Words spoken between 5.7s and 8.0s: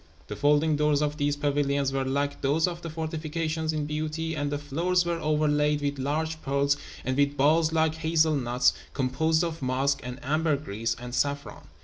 with large pearls, and with balls like